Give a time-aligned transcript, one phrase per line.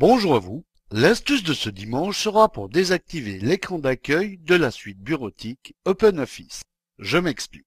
[0.00, 0.64] Bonjour à vous.
[0.90, 6.62] L'astuce de ce dimanche sera pour désactiver l'écran d'accueil de la suite bureautique OpenOffice.
[6.98, 7.66] Je m'explique.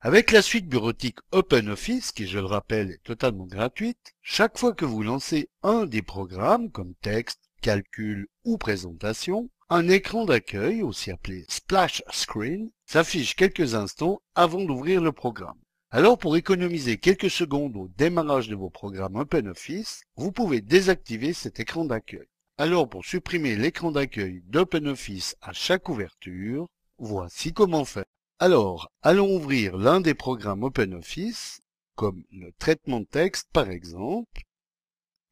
[0.00, 4.86] Avec la suite bureautique OpenOffice, qui je le rappelle est totalement gratuite, chaque fois que
[4.86, 11.44] vous lancez un des programmes comme texte, calcul ou présentation, un écran d'accueil, aussi appelé
[11.50, 15.58] splash screen, s'affiche quelques instants avant d'ouvrir le programme.
[15.96, 21.60] Alors pour économiser quelques secondes au démarrage de vos programmes OpenOffice, vous pouvez désactiver cet
[21.60, 22.26] écran d'accueil.
[22.58, 26.66] Alors pour supprimer l'écran d'accueil d'OpenOffice à chaque ouverture,
[26.98, 28.06] voici comment faire.
[28.40, 31.60] Alors, allons ouvrir l'un des programmes OpenOffice,
[31.94, 34.42] comme le traitement de texte par exemple,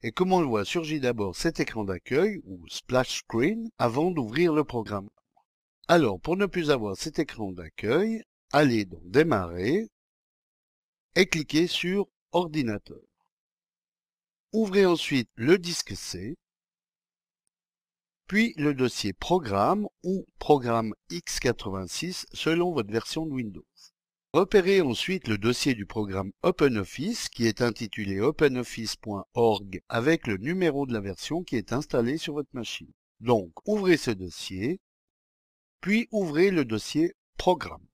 [0.04, 4.52] et comme on le voit surgit d'abord cet écran d'accueil, ou splash screen, avant d'ouvrir
[4.52, 5.08] le programme.
[5.88, 8.22] Alors, pour ne plus avoir cet écran d'accueil,
[8.52, 9.88] allez dans Démarrer,
[11.14, 13.00] et cliquez sur Ordinateur.
[14.52, 16.36] Ouvrez ensuite le disque C,
[18.26, 23.66] puis le dossier Programme ou Programme x86 selon votre version de Windows.
[24.32, 30.94] Repérez ensuite le dossier du programme OpenOffice qui est intitulé openoffice.org avec le numéro de
[30.94, 32.90] la version qui est installée sur votre machine.
[33.20, 34.80] Donc, ouvrez ce dossier,
[35.82, 37.86] puis ouvrez le dossier Programme.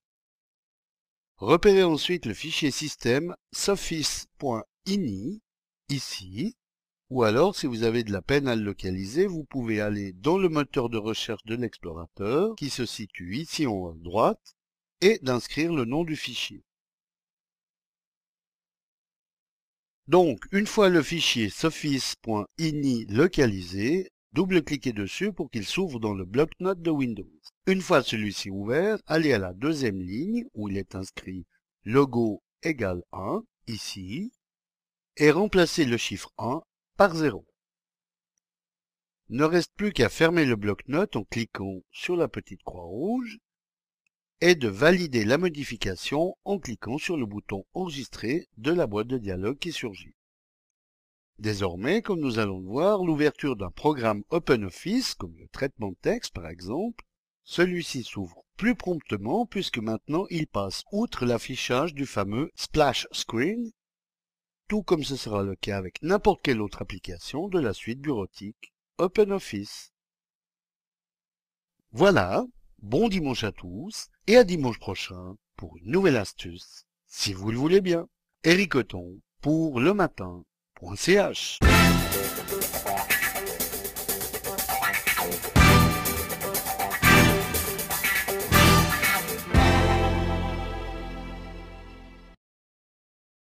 [1.39, 5.41] Repérez ensuite le fichier système soffice.ini,
[5.87, 6.57] ici,
[7.09, 10.37] ou alors si vous avez de la peine à le localiser, vous pouvez aller dans
[10.37, 14.57] le moteur de recherche de l'explorateur, qui se situe ici en haut à droite,
[14.99, 16.61] et d'inscrire le nom du fichier.
[20.07, 26.81] Donc, une fois le fichier soffice.ini localisé, double-cliquez dessus pour qu'il s'ouvre dans le bloc-notes
[26.81, 27.29] de Windows.
[27.67, 31.45] Une fois celui-ci ouvert, allez à la deuxième ligne où il est inscrit
[31.83, 34.31] logo égale 1, ici,
[35.17, 36.61] et remplacez le chiffre 1
[36.97, 37.45] par 0.
[39.29, 43.39] Ne reste plus qu'à fermer le bloc-notes en cliquant sur la petite croix rouge
[44.41, 49.17] et de valider la modification en cliquant sur le bouton Enregistrer de la boîte de
[49.17, 50.13] dialogue qui surgit.
[51.39, 56.33] Désormais, comme nous allons le voir, l'ouverture d'un programme OpenOffice, comme le traitement de texte
[56.33, 57.05] par exemple,
[57.45, 63.71] celui-ci s'ouvre plus promptement puisque maintenant il passe outre l'affichage du fameux splash screen,
[64.67, 68.73] tout comme ce sera le cas avec n'importe quelle autre application de la suite bureautique
[68.97, 69.93] OpenOffice.
[71.93, 72.45] Voilà,
[72.81, 77.57] bon dimanche à tous et à dimanche prochain pour une nouvelle astuce, si vous le
[77.57, 78.09] voulez bien.
[78.43, 78.73] Eric
[79.39, 79.93] pour le
[80.81, 81.59] Bom ansias!